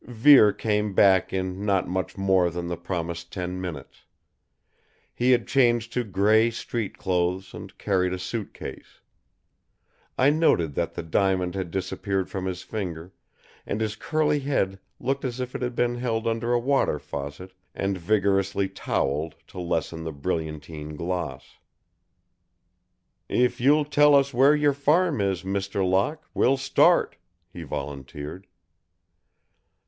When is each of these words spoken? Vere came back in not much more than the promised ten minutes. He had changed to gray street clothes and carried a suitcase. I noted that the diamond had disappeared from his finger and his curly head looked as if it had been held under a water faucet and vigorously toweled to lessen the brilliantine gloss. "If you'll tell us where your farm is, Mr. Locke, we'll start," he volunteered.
Vere 0.07 0.51
came 0.51 0.95
back 0.95 1.31
in 1.31 1.63
not 1.63 1.87
much 1.87 2.17
more 2.17 2.49
than 2.49 2.69
the 2.69 2.75
promised 2.75 3.31
ten 3.31 3.61
minutes. 3.61 4.05
He 5.13 5.29
had 5.29 5.47
changed 5.47 5.93
to 5.93 6.03
gray 6.03 6.49
street 6.49 6.97
clothes 6.97 7.53
and 7.53 7.77
carried 7.77 8.11
a 8.11 8.17
suitcase. 8.17 9.01
I 10.17 10.31
noted 10.31 10.73
that 10.73 10.95
the 10.95 11.03
diamond 11.03 11.53
had 11.53 11.69
disappeared 11.69 12.31
from 12.31 12.47
his 12.47 12.63
finger 12.63 13.13
and 13.63 13.79
his 13.79 13.95
curly 13.95 14.39
head 14.39 14.79
looked 14.99 15.23
as 15.23 15.39
if 15.39 15.53
it 15.53 15.61
had 15.61 15.75
been 15.75 15.93
held 15.99 16.25
under 16.27 16.51
a 16.51 16.57
water 16.59 16.97
faucet 16.97 17.53
and 17.75 17.95
vigorously 17.95 18.67
toweled 18.69 19.35
to 19.49 19.59
lessen 19.59 20.03
the 20.03 20.11
brilliantine 20.11 20.95
gloss. 20.95 21.57
"If 23.29 23.61
you'll 23.61 23.85
tell 23.85 24.15
us 24.15 24.33
where 24.33 24.55
your 24.55 24.73
farm 24.73 25.21
is, 25.21 25.43
Mr. 25.43 25.87
Locke, 25.87 26.23
we'll 26.33 26.57
start," 26.57 27.17
he 27.53 27.61
volunteered. 27.61 28.47